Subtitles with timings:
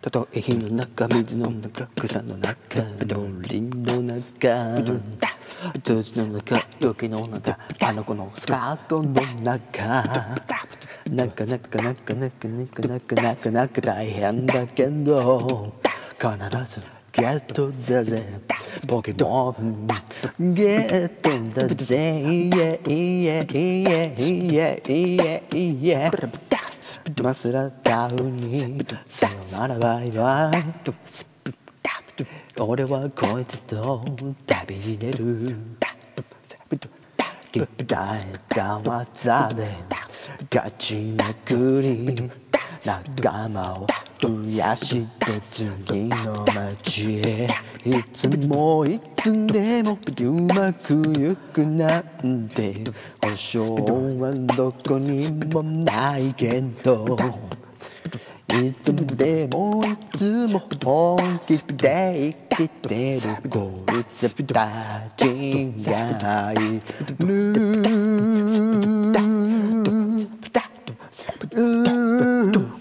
[0.00, 2.82] たとえ火の中水の中草の中
[3.16, 4.80] 森の中
[5.82, 9.12] 土の中時の中あの子のスカートの
[9.42, 9.86] 中
[11.10, 15.72] なかなかなかなかなかなかなかなか大変だけど
[16.18, 16.28] 必
[16.74, 18.22] ずゲットだぜ
[18.86, 19.88] ポケモン
[20.54, 23.56] ゲットだぜイエイエイ
[23.88, 26.10] エイエイエイエ
[27.20, 30.64] マスラダウにさよならバイバイ
[32.60, 34.04] 俺はこいつと
[34.46, 35.56] 旅に出る
[37.52, 39.76] 鍛えた技で
[40.54, 42.30] 勝ちまくり
[42.84, 43.86] 仲間を
[44.20, 47.48] 増やして次の街へ
[47.84, 52.74] いつもいつでもうまくゆくなんて。
[53.22, 57.16] 保証はどこにもないけど。
[58.48, 63.36] いつでもいつも本気で生きてる。
[63.48, 66.82] こいつたちがい
[67.20, 67.92] る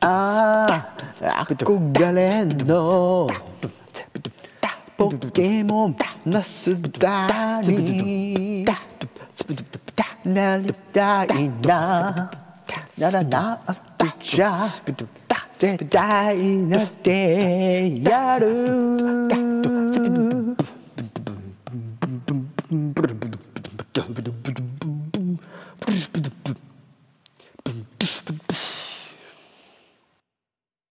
[0.00, 3.28] ああ憧れの
[4.96, 8.64] ポケモンナスダに
[10.24, 12.30] なりたいな
[12.98, 14.68] ならなってちゃ
[15.58, 19.42] 絶対なってやる
[23.94, 24.71] Dum, dum, dum, dum.
[28.02, 28.71] Pff, pff, pff.